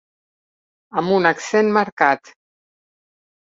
[1.01, 2.33] Amb un accent marcat